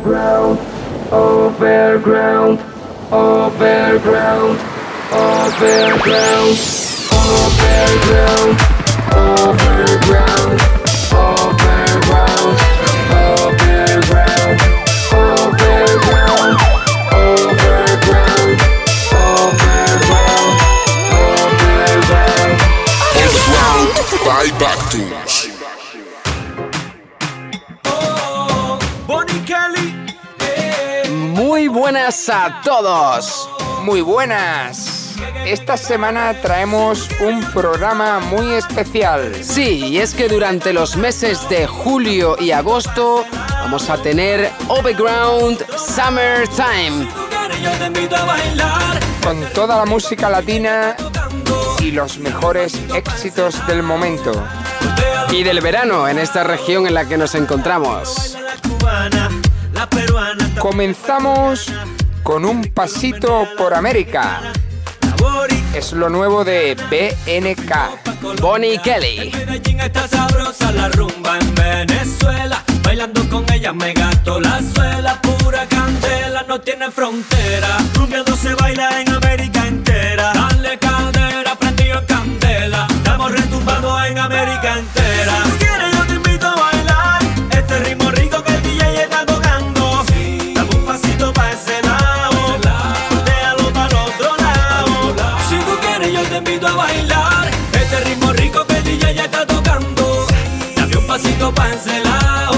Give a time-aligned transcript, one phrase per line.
[0.00, 0.58] overground,
[1.12, 2.58] overground,
[3.12, 4.58] overground,
[5.12, 6.56] overground,
[7.12, 8.56] overground,
[9.14, 10.09] overground.
[31.70, 33.48] buenas a todos.
[33.82, 35.14] Muy buenas.
[35.46, 39.32] Esta semana traemos un programa muy especial.
[39.42, 43.24] Sí, y es que durante los meses de julio y agosto
[43.60, 47.08] vamos a tener Overground Summer Time.
[49.22, 50.96] Con toda la música latina
[51.80, 54.32] y los mejores éxitos del momento.
[55.30, 58.36] Y del verano en esta región en la que nos encontramos.
[60.58, 61.72] Comenzamos
[62.22, 64.52] con un pasito por América.
[65.74, 68.40] Es lo nuevo de BNK.
[68.40, 69.32] Bonnie Kelly.
[69.82, 72.62] Está sabrosa la rumba en Venezuela.
[72.82, 75.20] Bailando con ella me gato la suela.
[75.22, 77.78] Pura candela, no tiene frontera.
[77.94, 79.29] Rumbeando se baila en América.
[101.50, 102.52] lo pancelao.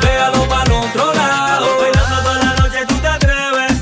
[0.00, 1.66] Déjalo para el otro lado.
[1.80, 3.72] Bailando toda la noche, tú te atreves.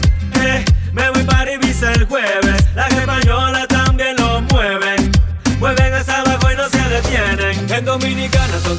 [0.40, 2.64] Eh, me voy para Ibiza el jueves.
[2.74, 5.12] Las españolas también lo mueven.
[5.58, 7.72] Mueven hasta abajo y no se detienen.
[7.72, 8.78] En Dominicana son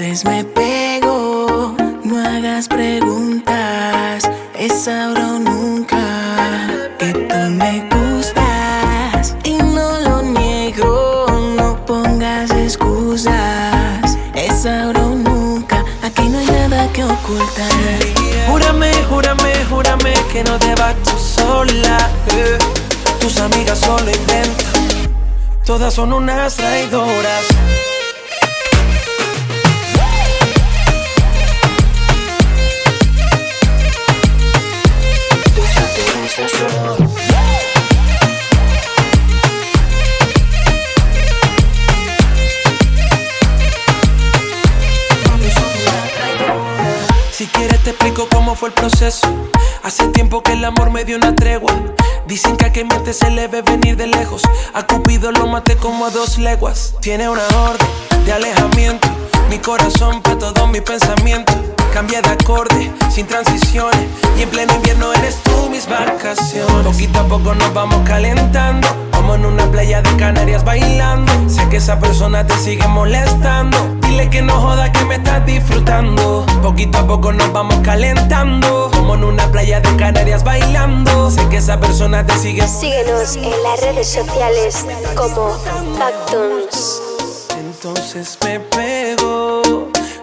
[0.00, 5.98] Entonces me pego, no hagas preguntas, es ahora o nunca
[7.00, 15.84] que tú me gustas y no lo niego, no pongas excusas, es ahora o nunca,
[16.04, 17.72] aquí no hay nada que ocultar.
[18.48, 21.98] Júrame, júrame, júrame que no te vas tú sola,
[22.36, 22.56] eh,
[23.18, 25.10] tus amigas solo inventan,
[25.64, 27.97] todas son unas traidoras.
[48.58, 49.28] fue el proceso.
[49.84, 51.72] Hace tiempo que el amor me dio una tregua.
[52.26, 54.42] Dicen que a que miente se le ve venir de lejos.
[54.74, 56.94] A Cupido lo maté como a dos leguas.
[57.00, 57.86] Tiene una orden
[58.24, 59.08] de alejamiento.
[59.48, 61.54] Mi corazón para todos mis pensamientos.
[61.92, 64.06] Cambia de acorde, sin transiciones.
[64.36, 66.86] Y en pleno invierno eres tú mis vacaciones.
[66.86, 68.86] Poquito a poco nos vamos calentando.
[69.12, 71.32] Como en una playa de Canarias bailando.
[71.48, 73.76] Sé que esa persona te sigue molestando.
[74.02, 76.46] Dile que no joda que me estás disfrutando.
[76.62, 78.90] Poquito a poco nos vamos calentando.
[78.92, 81.30] Como en una playa de Canarias bailando.
[81.30, 82.66] Sé que esa persona te sigue.
[82.68, 84.86] Síguenos en las redes sociales
[85.16, 85.58] como
[85.98, 87.02] Backtons.
[87.58, 89.37] Entonces me pego,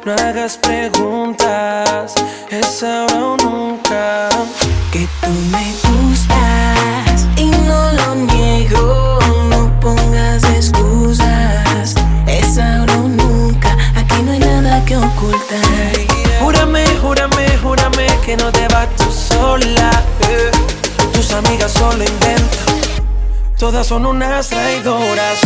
[0.06, 2.14] no hagas preguntas,
[2.50, 4.30] es ahora o nunca.
[4.92, 9.20] Que tú me gustas y no lo niego.
[9.50, 11.96] No pongas excusas,
[12.28, 13.76] es ahora o nunca.
[13.96, 15.92] Aquí no hay nada que ocultar.
[16.40, 19.90] Júrame, júrame, júrame que no te vas tú sola.
[20.30, 20.52] eh.
[21.14, 22.76] Tus amigas solo inventan,
[23.58, 25.40] todas son unas traidoras.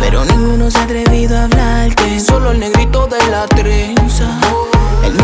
[0.00, 2.20] Pero ninguno se ha atrevido a hablarte.
[2.20, 4.71] Solo el negrito de la trenza.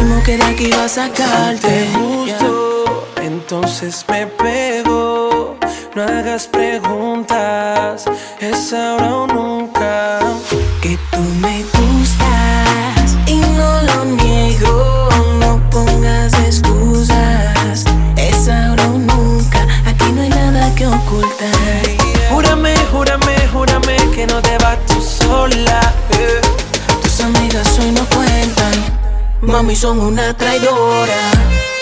[0.08, 1.68] Mismo que de aquí va a sacarte.
[1.68, 5.58] Te gusto, entonces me pego.
[5.94, 8.06] No hagas preguntas,
[8.40, 10.20] es ahora o nunca.
[10.80, 15.10] Que tú me gustas y no lo niego.
[15.40, 17.84] No pongas excusas.
[18.16, 19.66] Es ahora o nunca.
[19.84, 21.82] Aquí no hay nada que ocultar.
[22.30, 25.92] Júrame, júrame, júrame que no te vas tú sola.
[27.02, 28.27] Tus amigas hoy no cuentan.
[29.40, 31.77] Mami, son una traidora.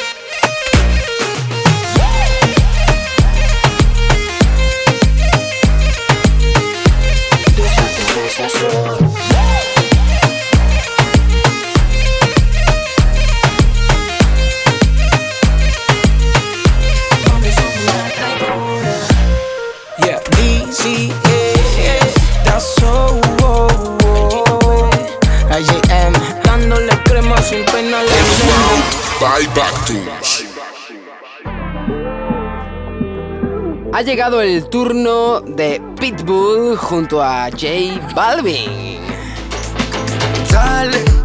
[33.97, 39.01] Ha llegado el turno de Pitbull junto a J Balvin.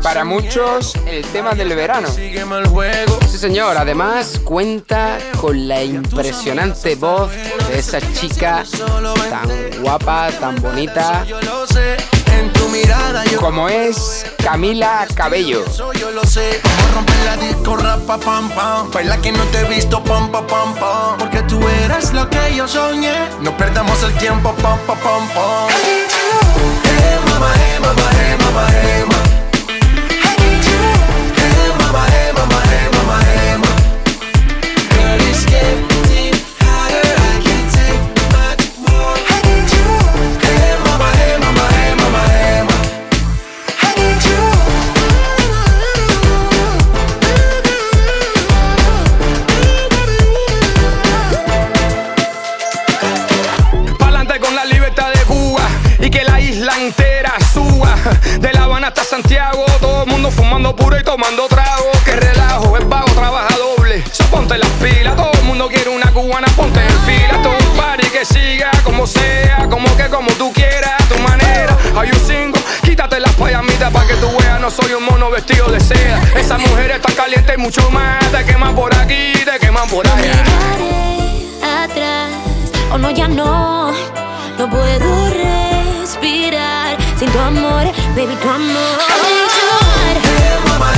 [0.01, 2.07] Para muchos, el tema del verano.
[2.07, 3.75] Sí, señor.
[3.75, 7.31] Además, cuenta con la impresionante voz
[7.68, 8.63] de esa chica
[9.29, 9.50] tan
[9.81, 11.25] guapa, tan bonita,
[12.71, 15.65] mirada yo Como es Camila Cabello.
[16.00, 16.62] yo lo sé.
[16.63, 18.89] A romper la disco, rapa, pam, pam.
[18.91, 21.18] Baila que no te he visto, pam, pam, pam, pam.
[21.19, 23.29] Porque tú eres lo que yo soñé.
[23.41, 25.69] No perdamos el tiempo, pam, pam, pam, pam.
[25.69, 29.31] Eh, mamá, eh, mamá, eh, mamá, eh, mamá.
[61.11, 61.91] Tomando trago.
[62.06, 64.01] Que relajo, es vago, trabaja doble.
[64.13, 67.41] So, ponte las pilas, todo el mundo quiere una cubana, ponte en fila.
[67.44, 71.77] Todo un party que siga como sea, como que como tú quieras, a tu manera.
[71.97, 75.68] Hay un single, quítate las payamitas para que tú veas, no soy un mono vestido
[75.68, 76.21] de seda.
[76.35, 78.19] Esa mujer está caliente y mucho más.
[78.31, 80.21] Te queman por aquí, te queman por No allá.
[80.31, 82.30] miraré atrás,
[82.94, 83.91] o no, ya no.
[84.57, 87.83] No puedo respirar sin tu amor,
[88.15, 88.97] baby, tu amor.
[89.09, 90.69] I need you.
[90.69, 90.94] Mamá,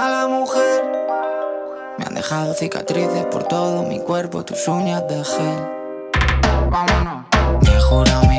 [0.00, 0.82] mala mujer.
[1.98, 5.60] Me han dejado cicatrices por todo mi cuerpo, tus uñas de gel.
[6.70, 7.26] Vámonos.
[7.62, 8.29] Me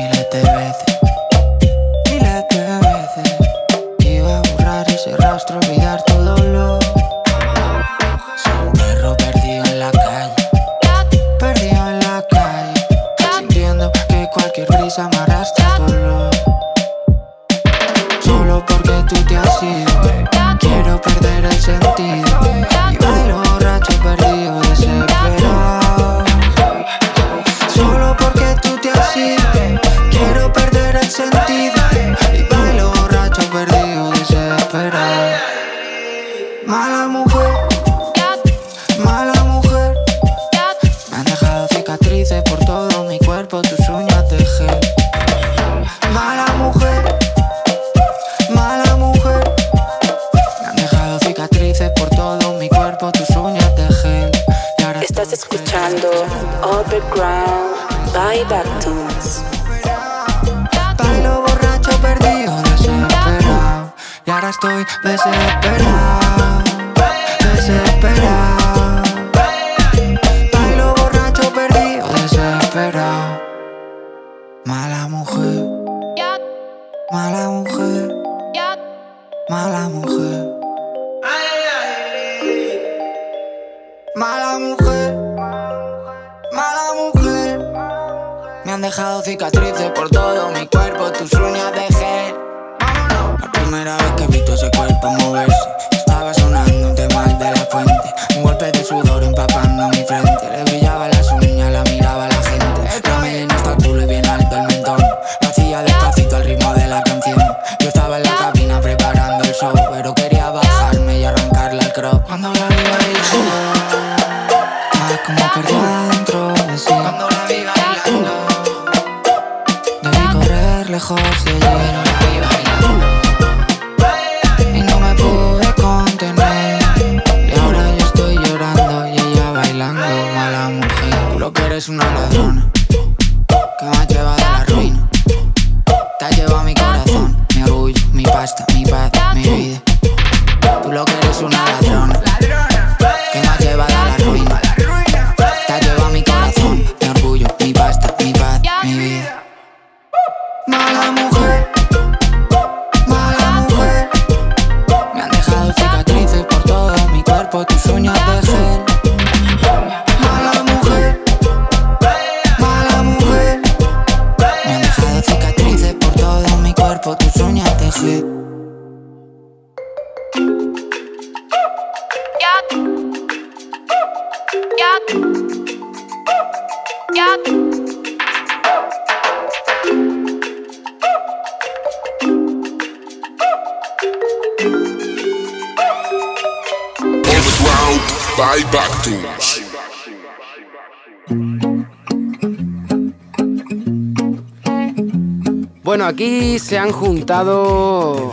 [196.82, 198.32] han juntado.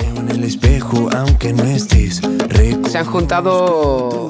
[2.90, 4.30] Se han juntado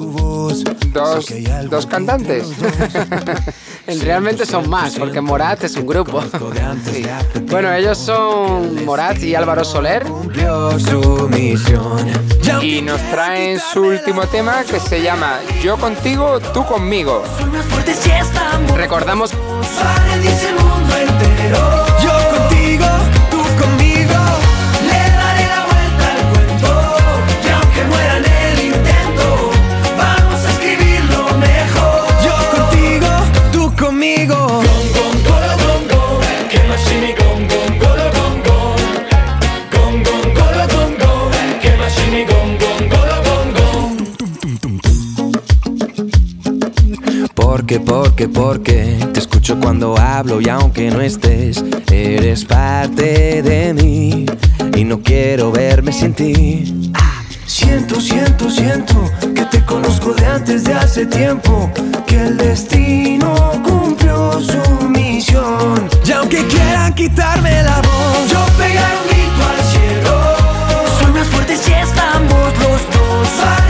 [0.92, 1.24] dos,
[1.70, 2.48] dos cantantes.
[4.02, 6.22] Realmente son más, porque Morat es un grupo.
[7.50, 10.04] Bueno, ellos son Morat y Álvaro Soler.
[12.62, 17.22] Y nos traen su último tema que se llama Yo contigo, tú conmigo.
[18.76, 19.32] Recordamos.
[47.70, 51.62] Porque, porque, porque te escucho cuando hablo y aunque no estés,
[51.92, 54.26] eres parte de mí
[54.76, 56.90] y no quiero verme sin ti.
[57.46, 61.70] Siento, siento, siento que te conozco de antes de hace tiempo.
[62.08, 65.88] Que el destino cumplió su misión.
[66.04, 70.20] Y aunque quieran quitarme la voz, yo pegaré un grito al cielo.
[70.98, 73.69] Soy más fuerte si estamos los dos.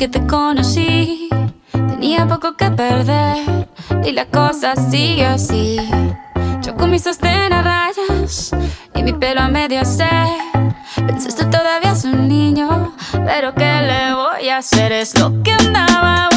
[0.00, 1.28] que te conocí,
[1.72, 3.68] tenía poco que perder.
[4.02, 5.76] Y la cosa sigue así.
[6.62, 8.50] Yo con mi sostén a rayas
[8.94, 10.26] y mi pelo a medio hacer.
[11.06, 14.90] Pensaste todavía es un niño, pero ¿qué le voy a hacer?
[14.90, 16.29] Es lo que andaba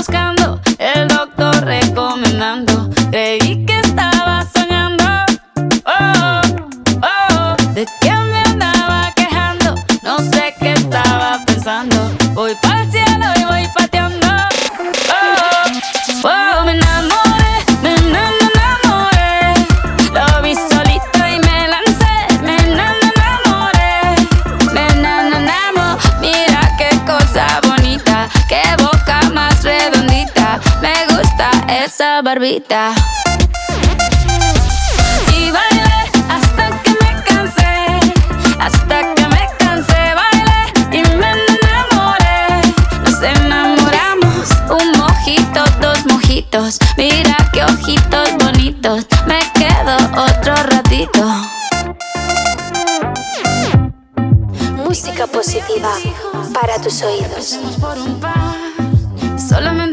[31.93, 32.91] esa barbita.
[35.37, 37.99] Y bailé hasta que me cansé,
[38.59, 42.61] hasta que me cansé, bailé y me enamoré.
[43.03, 46.79] Nos enamoramos, un mojito, dos mojitos.
[46.97, 51.23] Mira qué ojitos bonitos, me quedo otro ratito.
[54.77, 55.91] Música positiva
[56.53, 57.59] para tus oídos.
[59.37, 59.92] Solamente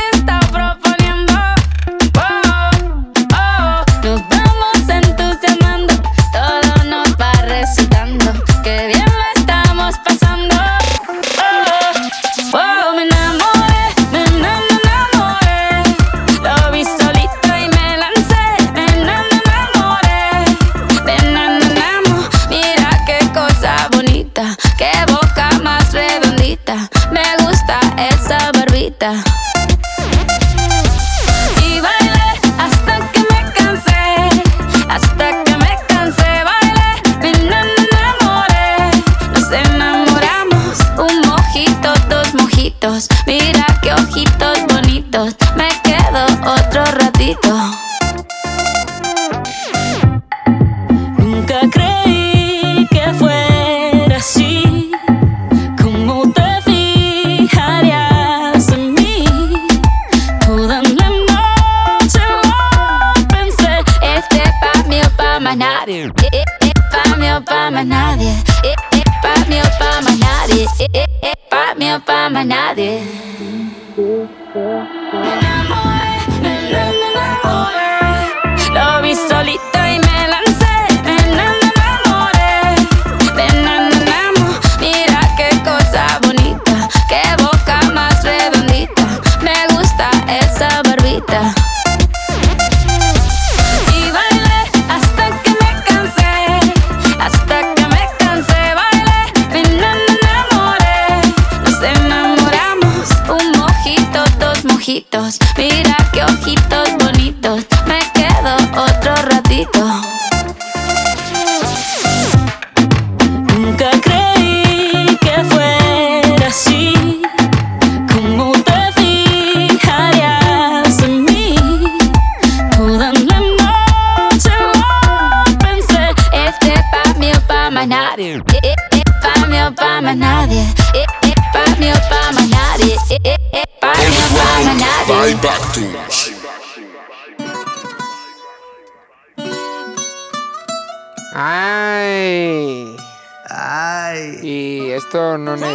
[104.91, 106.00] dos mojitos, mira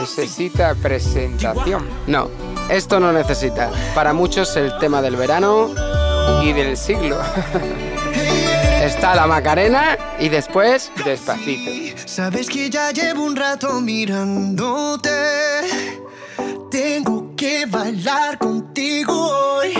[0.06, 1.88] necesita presentación.
[2.06, 2.30] No,
[2.70, 3.70] esto no necesita.
[3.94, 5.70] Para muchos el tema del verano
[6.42, 7.18] Y del siglo.
[8.82, 11.98] está la Macarena y después Despacito.
[12.06, 15.10] Sabes que ya llevo un rato mirándote.
[16.70, 19.74] Tengo que bailar contigo hoy.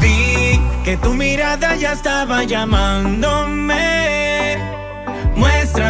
[0.00, 3.95] Vi que tu mirada ya estaba llamándome.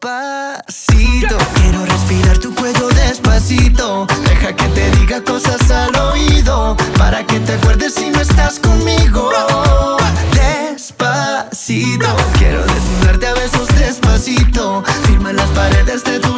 [0.00, 4.06] Despacito, quiero respirar tu cuello despacito.
[4.28, 6.76] Deja que te diga cosas al oído.
[6.96, 9.28] Para que te acuerdes si no estás conmigo.
[10.32, 12.06] Despacito,
[12.38, 14.84] quiero desnudarte a besos despacito.
[15.04, 16.37] Firma las paredes de tu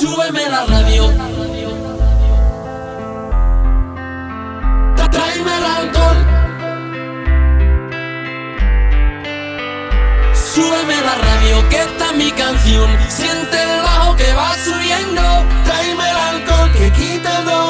[0.00, 1.08] Súbeme la radio.
[5.10, 6.16] Tráeme el alcohol.
[10.32, 12.88] Súbeme la radio, que está mi canción.
[13.10, 15.22] Siente el bajo que va subiendo.
[15.66, 17.69] Tráeme el alcohol que quita el dolor.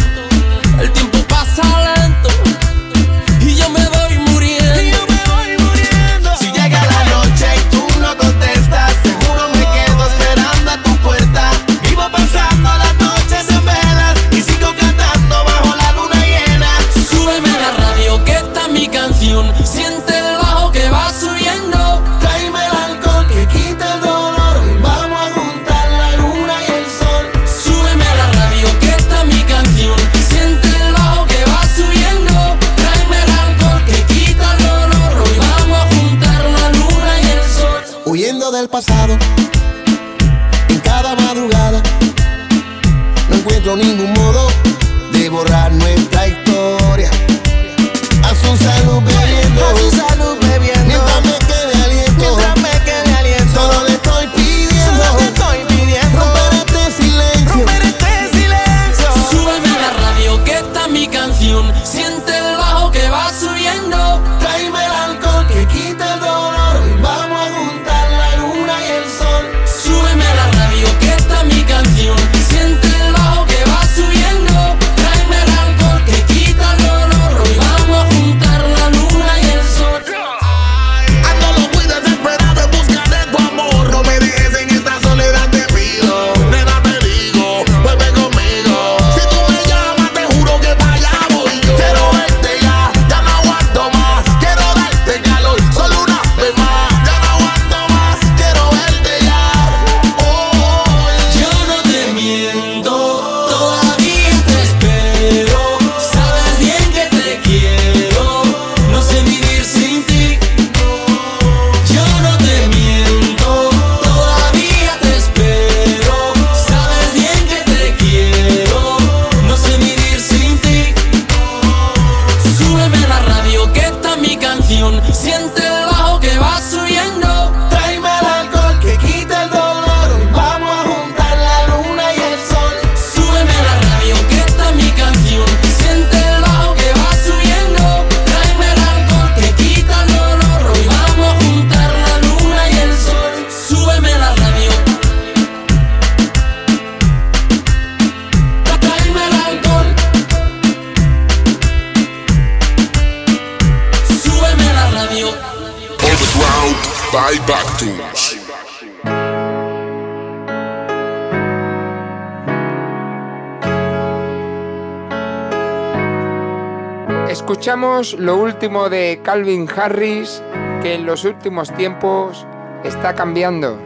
[167.61, 170.41] Escuchamos lo último de Calvin Harris,
[170.81, 172.47] que en los últimos tiempos
[172.83, 173.79] está cambiando.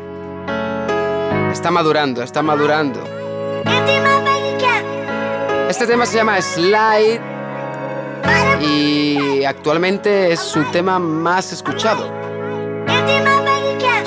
[1.52, 3.04] Está madurando, está madurando.
[5.68, 7.20] Este tema se llama Slide
[8.62, 12.10] y actualmente es su tema más escuchado.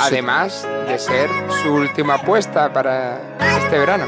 [0.01, 1.29] Además de ser
[1.63, 3.21] su última apuesta para
[3.59, 4.07] este verano.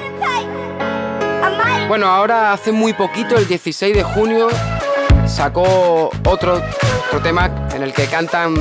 [1.86, 4.48] Bueno, ahora hace muy poquito, el 16 de junio,
[5.30, 6.60] sacó otro,
[7.06, 8.54] otro tema en el que cantan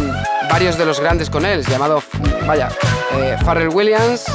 [0.49, 2.01] varios de los grandes con él, llamado,
[2.45, 2.69] vaya,
[3.17, 4.25] eh, Pharrell Williams,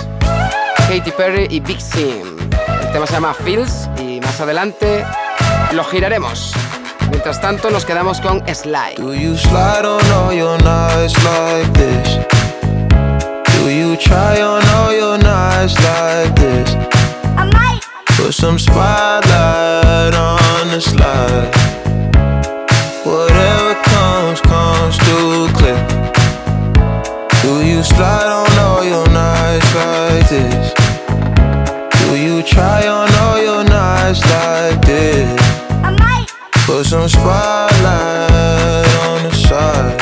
[0.88, 2.36] Katy Perry y Big Sean.
[2.82, 5.04] El tema se llama Feels y más adelante
[5.72, 6.52] lo giraremos.
[7.10, 8.96] Mientras tanto, nos quedamos con Slide.
[8.98, 12.18] Do you slide on all your nights like this?
[13.62, 16.76] Do you try on all your nights like this?
[18.16, 21.83] Put some spotlight on the slide.
[27.96, 30.74] Slide on all your nights like this?
[32.00, 35.40] Do you try on all your nights like this?
[36.66, 40.00] Put some spotlight on the side.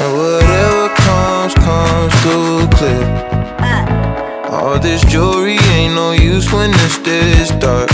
[0.00, 3.04] And whatever comes, comes through clear.
[3.60, 4.50] Uh.
[4.50, 7.88] All this jewelry ain't no use when when it's this dark.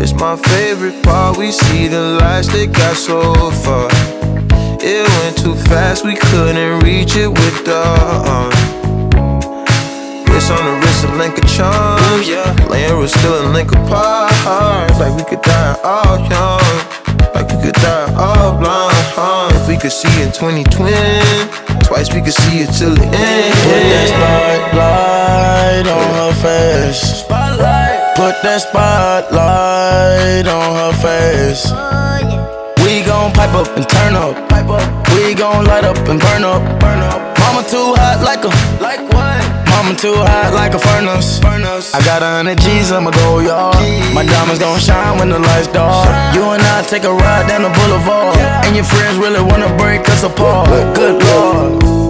[0.00, 1.36] It's my favorite part.
[1.36, 4.19] We see the lights that got so far.
[4.82, 8.50] It went too fast, we couldn't reach it with the uh, arm.
[10.24, 12.26] Wrist on the wrist, a link of charms.
[12.26, 12.48] Yeah.
[12.70, 14.32] Laying was still a link apart.
[14.96, 16.64] Like we could die all young.
[17.34, 18.96] Like we could die all blind.
[19.54, 20.96] If we could see in 2020,
[21.84, 23.52] twice we could see it till the end.
[23.60, 27.20] Put that spotlight on her face.
[27.20, 28.16] Spotlight.
[28.16, 31.70] Put that spotlight on her face.
[32.90, 34.34] We gon' pipe up and turn up.
[34.48, 34.82] Pipe up.
[35.14, 36.58] We gon' light up and burn up.
[36.80, 37.38] Burn up.
[37.38, 38.50] Mama too hot like a
[38.82, 39.38] like what?
[39.70, 41.38] Mama too hot like a furnace.
[41.38, 41.94] furnace.
[41.94, 43.76] I got a hundred G's, I'ma go yard.
[44.12, 46.34] My diamonds gon' shine when the lights dark.
[46.34, 48.36] You and I take a ride down the boulevard.
[48.66, 50.66] And your friends really wanna break us apart.
[50.96, 52.09] Good lord.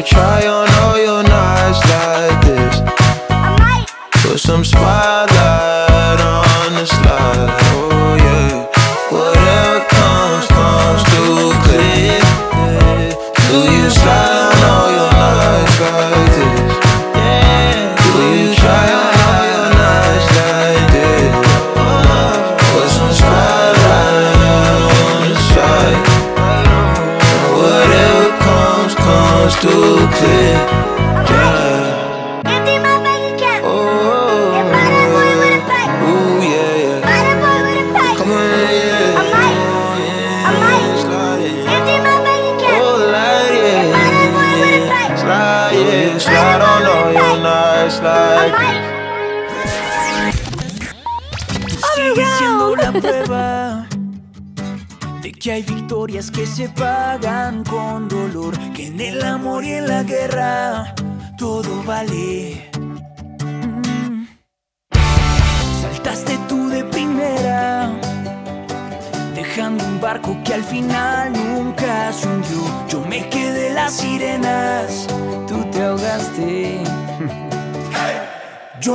[0.00, 2.80] You try on all your nights like this?
[4.22, 7.50] Put some spotlight on the slide.
[7.74, 8.69] Oh yeah.
[30.22, 30.79] Yeah.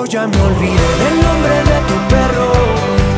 [0.06, 2.52] Yo ya me olvidé del nombre de tu perro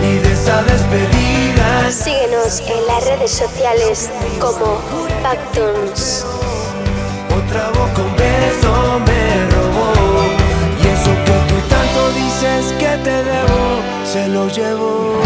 [0.02, 1.92] y de esa despedida.
[1.92, 4.80] Síguenos en las redes sociales como
[5.22, 6.26] Pactons.
[7.36, 9.92] Otra boca un beso me robó
[10.82, 15.22] y eso que tú tanto dices que te debo se lo llevo.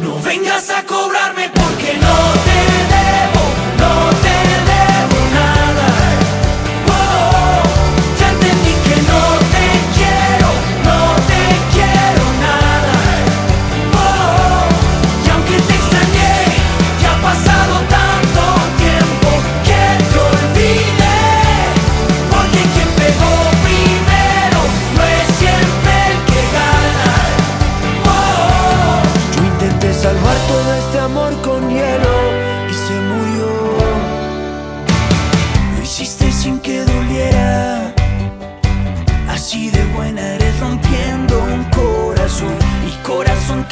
[0.00, 2.91] No vengas a cobrarme porque no te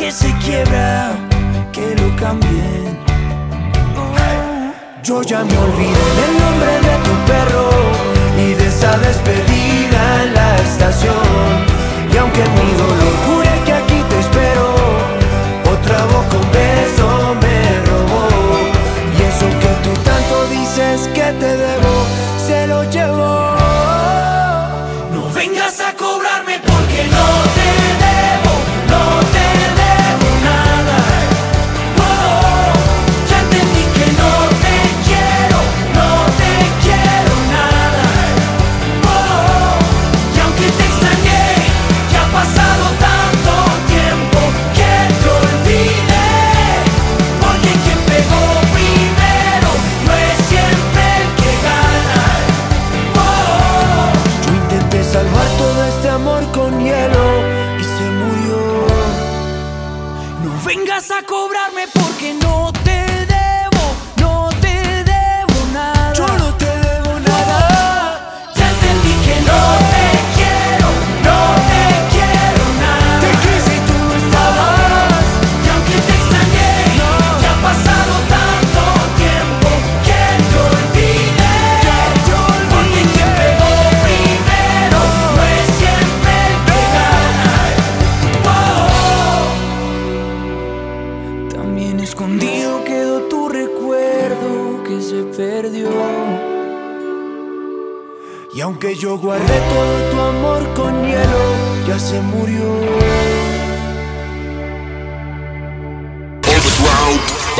[0.00, 1.12] que se quiebra,
[1.72, 2.98] que lo cambien.
[5.02, 7.68] Yo ya me olvidé del nombre de tu perro
[8.44, 11.26] y de esa despedida en la estación.
[12.12, 13.49] Y aunque mi dolor juré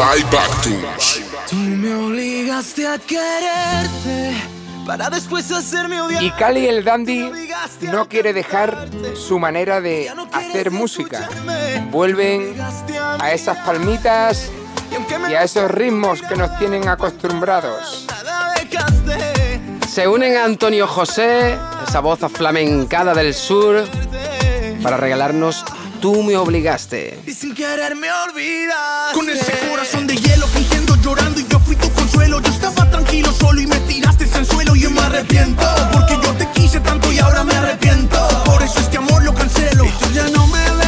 [0.01, 1.21] by Bactus.
[1.51, 1.91] Tú me.
[6.21, 7.31] Y Cali el Dandy
[7.83, 11.29] no quiere dejar su manera de hacer música.
[11.91, 12.55] Vuelven
[13.19, 14.51] a esas palmitas
[15.29, 18.07] y a esos ritmos que nos tienen acostumbrados.
[19.87, 23.85] Se unen a Antonio José, esa voz aflamencada del sur,
[24.83, 25.63] para regalarnos
[26.01, 27.19] tú me obligaste.
[27.27, 29.15] Y sin querer me olvidaste.
[29.15, 32.41] Con ese corazón de hielo fingiendo llorando y yo fui tu consuelo.
[32.41, 35.63] Yo estaba tranquilo solo y me tiraste al suelo y yo me arrepiento.
[35.93, 38.17] Porque yo te quise tanto y ahora me arrepiento.
[38.45, 39.85] Por eso este amor lo cancelo.
[39.85, 40.80] Y tú ya no me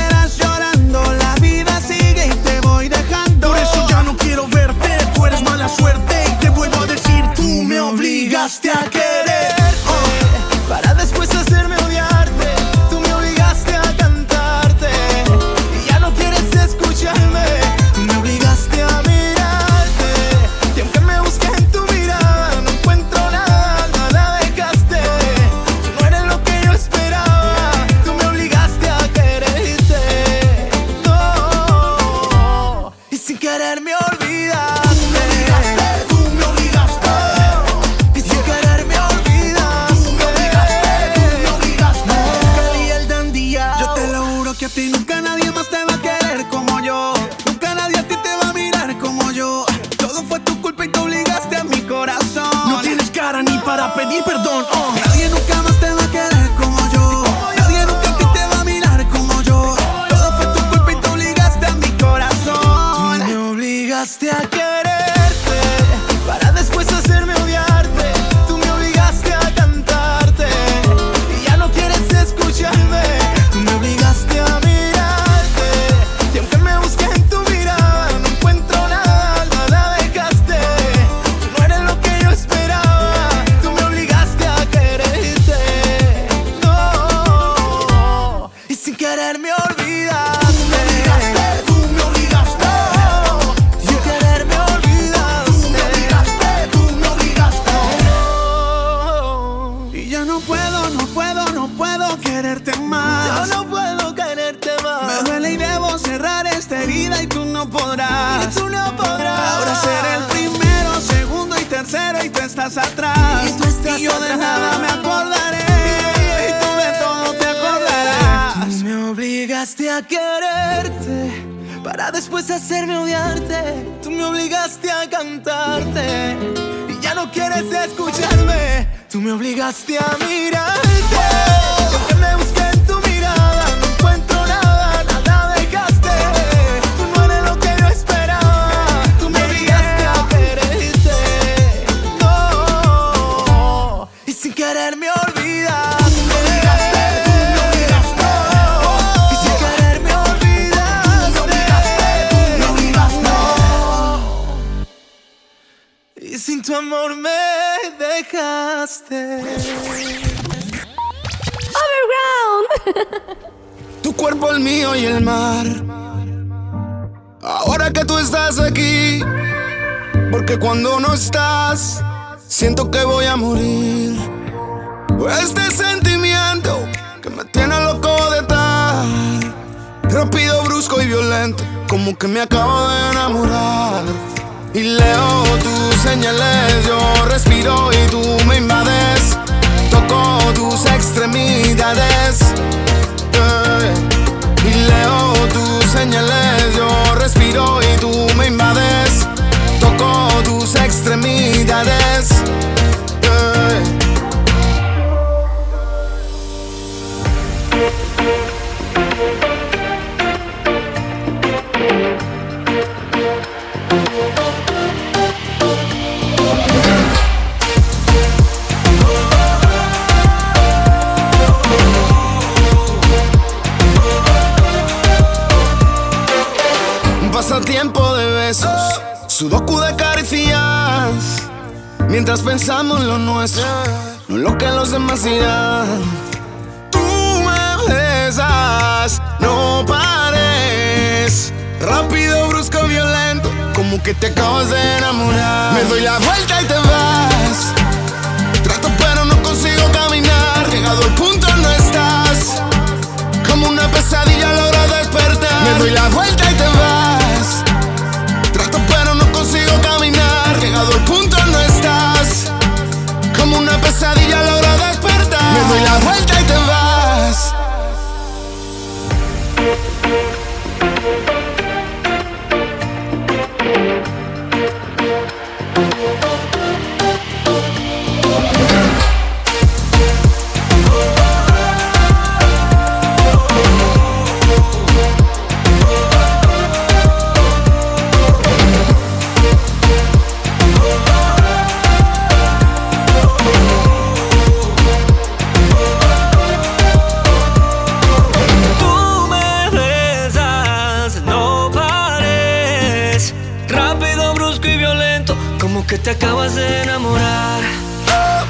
[305.84, 307.60] te acabas de enamorar.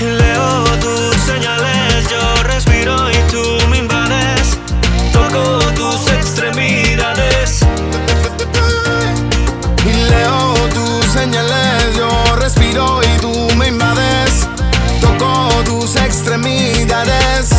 [0.00, 4.58] Y leo tus señales, yo respiro y tú me invades.
[5.12, 7.60] Toco tus extremidades.
[9.84, 14.46] Y leo tus señales, yo respiro y tú me invades.
[15.00, 17.50] Toco tus extremidades.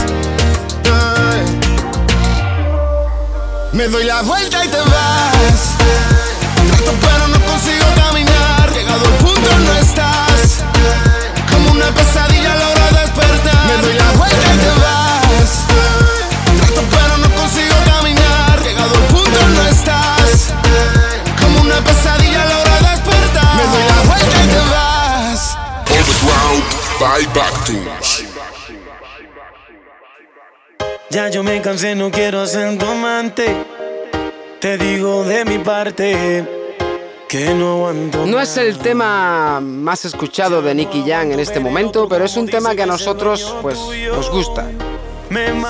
[3.74, 5.74] Me doy la vuelta y te vas.
[11.84, 13.67] Una pesadilla logro despertar.
[13.67, 15.65] Me doy la vuelta y te vas.
[16.57, 18.61] Trato pero no consigo caminar.
[18.63, 20.53] Llegado al punto no estás.
[21.41, 23.55] Como una pesadilla logro despertar.
[23.55, 25.57] Me doy la vuelta y te vas.
[25.89, 26.63] Underground
[26.99, 28.23] by Backtunes.
[31.09, 33.45] Ya yo me cansé, no quiero ser tu amante.
[34.59, 36.62] Te digo de mi parte
[37.34, 38.25] no aguanto.
[38.25, 42.47] No es el tema más escuchado de Nicky Jam en este momento, pero es un
[42.47, 44.67] tema que a nosotros pues nos gusta.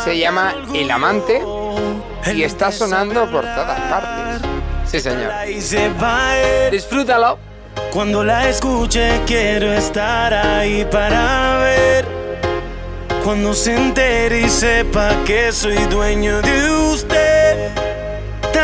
[0.04, 1.42] Se llama El Amante
[2.34, 4.50] y está sonando por todas partes.
[4.86, 5.32] Sí, señor.
[6.72, 7.40] Disfrútalo.
[7.92, 12.06] Cuando la escuche quiero estar ahí para ver.
[13.24, 17.23] Cuando se entere y sepa que soy dueño de usted.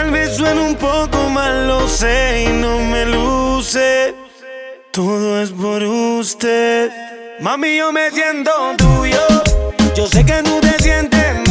[0.09, 4.15] Tal vez suene un poco mal, lo sé y no me luce.
[4.89, 6.89] Todo es por usted.
[7.41, 9.21] Mami, yo me siento tuyo.
[9.95, 11.48] Yo sé que tú te sientes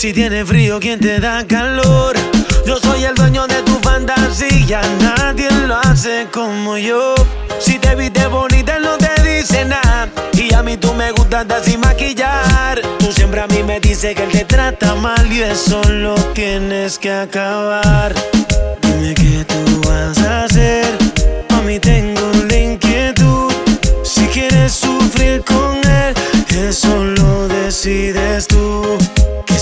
[0.00, 2.16] Si tienes frío, ¿quién te da calor?
[2.66, 7.14] Yo soy el dueño de tu fantasía, nadie lo hace como yo.
[7.58, 10.08] Si te viste bonita, no te dice nada.
[10.32, 12.80] Y a mí tú me gustas sin maquillar.
[12.98, 16.98] Tú siempre a mí me dices que él te trata mal y eso lo tienes
[16.98, 18.14] que acabar.
[18.80, 20.96] Dime qué tú vas a hacer.
[21.50, 23.52] Mami, tengo la inquietud.
[24.02, 26.14] Si quieres sufrir con él,
[26.56, 28.99] eso lo decides tú.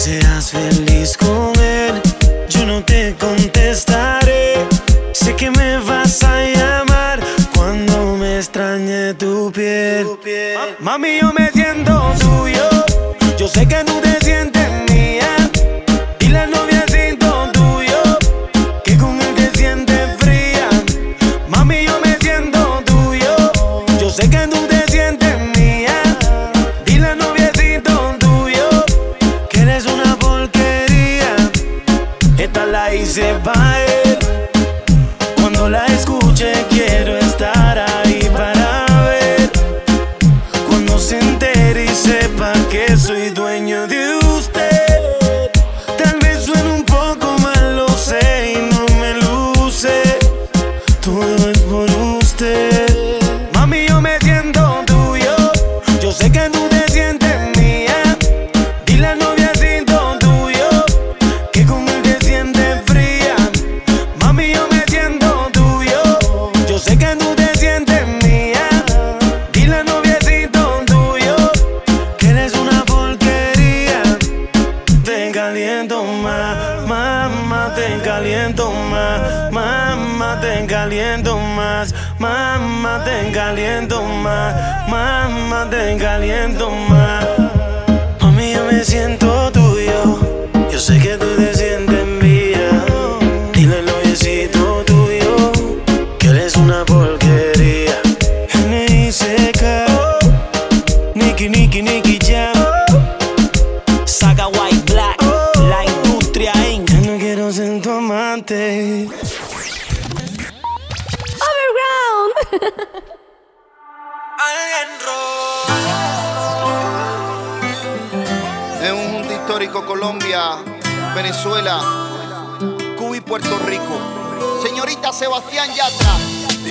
[0.08, 2.00] Seas feliz con él,
[2.48, 3.37] yo no te contestaré.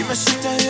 [0.07, 0.66] Dime si te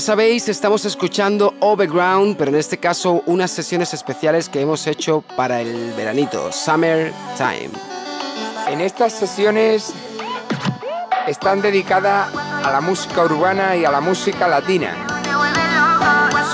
[0.00, 5.22] Ya sabéis, estamos escuchando Overground, pero en este caso unas sesiones especiales que hemos hecho
[5.36, 7.68] para el veranito, Summer Time.
[8.70, 9.92] En estas sesiones
[11.26, 14.94] están dedicadas a la música urbana y a la música latina,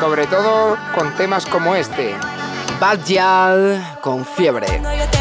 [0.00, 2.16] sobre todo con temas como este.
[2.80, 4.66] Bad Yal con fiebre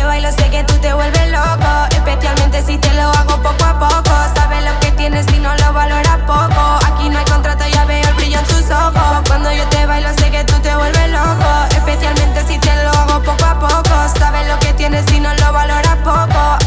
[0.05, 1.71] bailo sé que tú te vuelves loco.
[1.91, 4.13] Especialmente si te lo hago poco a poco.
[4.35, 6.79] Sabes lo que tienes y no lo valoras poco.
[6.85, 9.21] Aquí no hay contrato, ya veo el brillo en tus ojos.
[9.27, 11.49] Cuando yo te bailo sé que tú te vuelves loco.
[11.71, 13.95] Especialmente si te lo hago poco a poco.
[14.17, 16.57] Sabes lo que tienes y no lo valoras poco.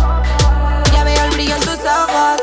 [0.92, 2.40] Ya veo el brillo en tus ojos.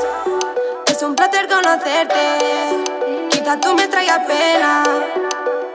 [0.88, 3.30] Es un placer conocerte.
[3.32, 4.84] Quizás tú me traigas pena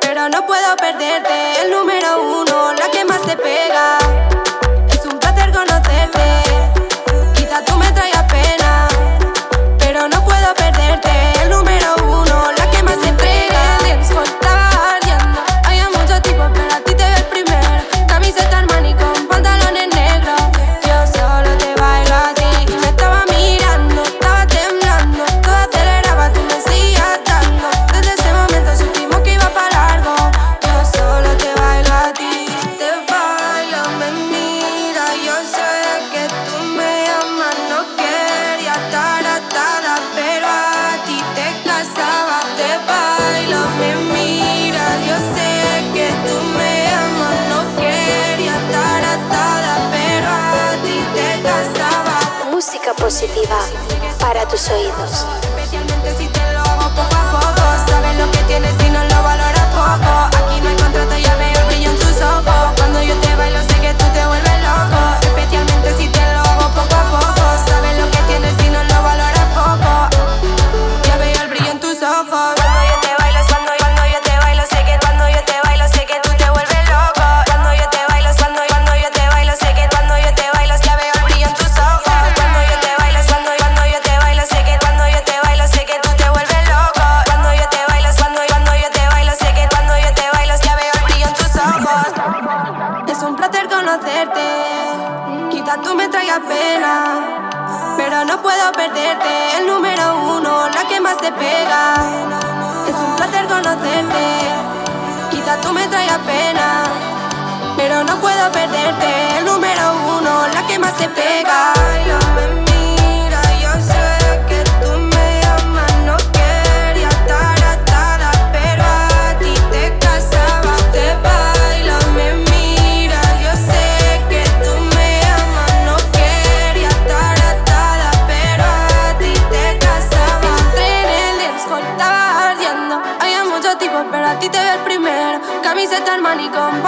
[0.00, 1.62] Pero no puedo perderte.
[1.62, 3.99] El número uno, la que más te pega.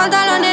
[0.03, 0.52] pantalones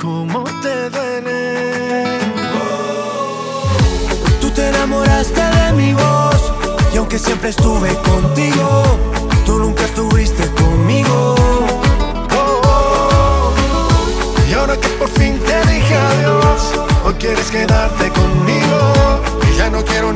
[0.00, 2.18] cómo te duele.
[4.40, 6.52] Tú te enamoraste de mi voz
[6.94, 8.82] y aunque siempre estuve contigo,
[9.44, 11.34] tú nunca estuviste conmigo.
[14.48, 16.72] Y ahora que por fin te dije adiós,
[17.04, 19.20] hoy quieres quedarte conmigo
[19.52, 20.09] y ya no quiero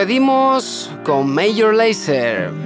[0.00, 2.59] despedimos con Major Laser.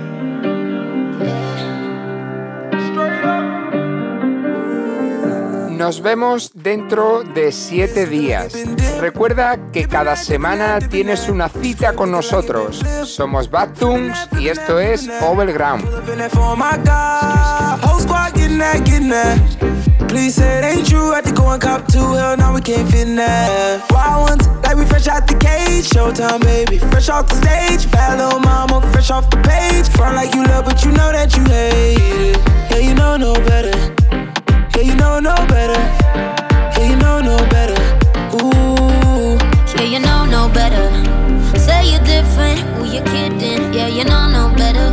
[5.85, 8.55] Nos vemos dentro de siete días.
[9.01, 12.83] Recuerda que cada semana tienes una cita con nosotros.
[13.05, 15.85] Somos Backtums y esto es Overground.
[28.91, 29.91] Fresh the off the page.
[29.99, 32.05] Like you love, but you know that you hate.
[34.77, 35.81] Yeah, you know no better.
[36.75, 37.79] Yeah, you know no better.
[38.37, 39.39] Ooh.
[39.77, 40.87] Yeah, you know no better.
[41.59, 42.61] Say you're different.
[42.79, 43.73] Ooh, you're kidding.
[43.73, 44.89] Yeah, you know no better.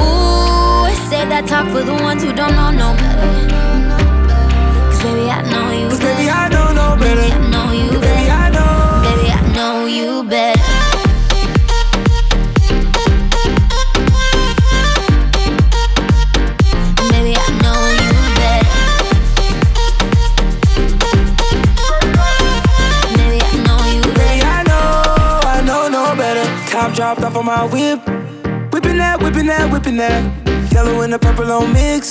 [0.00, 3.62] Ooh, say that talk for the ones who don't know no better.
[5.02, 7.20] Baby, I know you Cause baby, I know better.
[7.20, 8.21] Baby, I know you Baby,
[27.12, 28.00] Top dropped off on my whip.
[28.72, 30.72] Whipping that, whipping that, whipping that.
[30.72, 32.10] Yellow and the purple on mix.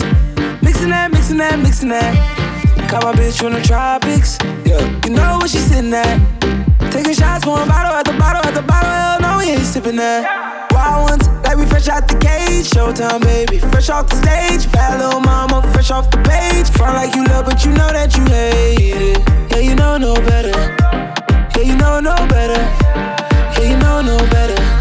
[0.62, 2.14] Mixing that, mixing that, mixing that.
[2.88, 4.38] Caught my bitch from the tropics.
[4.64, 6.22] Yeah, you know where she sitting at.
[6.91, 8.91] Taking shots, pouring bottle at the bottle at the bottle.
[8.93, 10.70] Hell no, we ain't sipping that.
[10.70, 12.70] Wild ones, like we fresh out the cage.
[12.70, 14.72] Showtime, baby, fresh off the stage.
[14.72, 16.70] Bad little mama, fresh off the page.
[16.78, 19.20] Front like you love, but you know that you hate it.
[19.49, 20.54] Yeah, you know no better.
[21.58, 22.62] Yeah, you know no better.
[23.58, 24.81] Yeah, you know no better.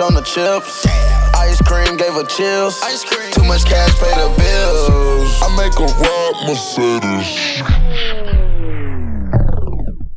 [0.00, 0.86] On the chips.
[1.34, 2.80] Ice cream gave her chills.
[3.32, 5.42] Too much cash, pay the bills.
[5.42, 7.81] I make a ride Mercedes.